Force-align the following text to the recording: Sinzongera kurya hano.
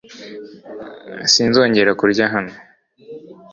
Sinzongera 1.33 1.91
kurya 1.99 2.25
hano. 2.33 2.53